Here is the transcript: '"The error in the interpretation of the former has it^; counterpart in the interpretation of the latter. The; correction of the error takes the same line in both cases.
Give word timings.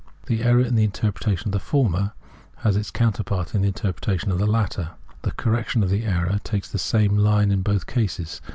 '"The 0.25 0.41
error 0.41 0.61
in 0.61 0.73
the 0.73 0.83
interpretation 0.83 1.49
of 1.49 1.51
the 1.51 1.59
former 1.59 2.13
has 2.55 2.75
it^; 2.75 2.91
counterpart 2.91 3.53
in 3.53 3.61
the 3.61 3.67
interpretation 3.67 4.31
of 4.31 4.39
the 4.39 4.47
latter. 4.47 4.93
The; 5.21 5.29
correction 5.29 5.83
of 5.83 5.91
the 5.91 6.05
error 6.05 6.39
takes 6.43 6.71
the 6.71 6.79
same 6.79 7.15
line 7.15 7.51
in 7.51 7.61
both 7.61 7.85
cases. 7.85 8.41